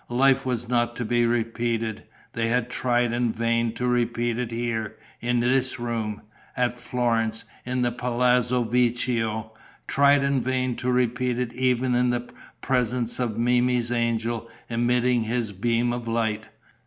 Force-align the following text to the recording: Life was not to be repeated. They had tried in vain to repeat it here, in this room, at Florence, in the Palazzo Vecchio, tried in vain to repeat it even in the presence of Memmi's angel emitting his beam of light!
Life 0.09 0.47
was 0.47 0.67
not 0.67 0.95
to 0.95 1.05
be 1.05 1.27
repeated. 1.27 2.05
They 2.33 2.47
had 2.47 2.71
tried 2.71 3.13
in 3.13 3.31
vain 3.31 3.71
to 3.75 3.85
repeat 3.87 4.39
it 4.39 4.49
here, 4.49 4.95
in 5.19 5.41
this 5.41 5.79
room, 5.79 6.23
at 6.57 6.79
Florence, 6.79 7.43
in 7.67 7.83
the 7.83 7.91
Palazzo 7.91 8.63
Vecchio, 8.63 9.53
tried 9.87 10.23
in 10.23 10.41
vain 10.41 10.75
to 10.77 10.91
repeat 10.91 11.37
it 11.37 11.53
even 11.53 11.93
in 11.93 12.09
the 12.09 12.27
presence 12.61 13.19
of 13.19 13.37
Memmi's 13.37 13.91
angel 13.91 14.49
emitting 14.71 15.21
his 15.25 15.51
beam 15.51 15.93
of 15.93 16.07
light! 16.07 16.47